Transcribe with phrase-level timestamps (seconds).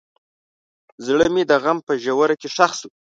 [1.05, 2.89] زړه مې د غم په ژوره کې ښخ شو.